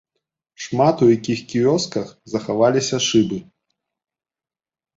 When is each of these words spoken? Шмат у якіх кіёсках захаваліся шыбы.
Шмат 0.63 0.97
у 1.07 1.09
якіх 1.17 1.39
кіёсках 1.51 2.07
захаваліся 2.35 2.97
шыбы. 3.11 3.39